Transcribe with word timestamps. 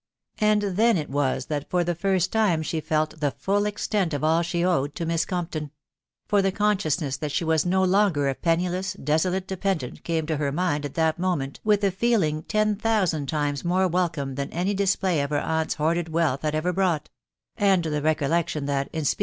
And 0.39 0.63
then 0.63 0.97
it 0.97 1.11
wan 1.11 1.41
that, 1.49 1.69
for 1.69 1.83
the 1.83 1.93
hrst 1.93 2.31
time,, 2.31 2.63
she 2.63 2.81
mft 2.81 3.19
the 3.19 3.29
fill, 3.29 3.67
extent 3.67 4.15
of 4.15 4.23
all 4.23 4.41
she 4.41 4.65
owed' 4.65 4.95
to 4.95 5.05
Miss 5.05 5.27
CompeoiL; 5.27 5.69
for 6.27 6.41
the 6.41 6.51
conscious 6.51 6.99
ness: 6.99 7.21
mat 7.21 7.31
she 7.31 7.43
was 7.43 7.67
no 7.67 7.83
longer 7.83 8.27
a 8.27 8.33
pennykasy 8.33 9.03
desolate 9.05 9.45
dependant, 9.45 10.03
came 10.03 10.25
to 10.25 10.37
her 10.37 10.51
mind 10.51 10.85
at 10.85 10.95
that 10.95 11.19
moment 11.19 11.59
with 11.63 11.83
a 11.83 11.91
feeling 11.91 12.41
ten 12.41 12.75
thousand 12.77 13.27
times 13.29 13.63
more 13.63 13.87
welcome 13.87 14.33
than, 14.33 14.49
any 14.49 14.73
display 14.73 15.21
of 15.21 15.29
her 15.29 15.37
aunt's 15.37 15.75
hoarded 15.75 16.09
wealth 16.09 16.41
had 16.41 16.55
ever 16.55 16.73
brought; 16.73 17.11
and 17.55 17.83
the 17.83 18.01
recollection, 18.01 18.65
that, 18.65 18.87
in 18.87 18.87
sveak 18.87 18.87
f 18.87 18.87
p 18.87 18.87
4 18.87 18.87
440 18.87 18.89
THE 18.89 18.97
WIDOW 18.97 19.17
BABXABY. 19.17 19.17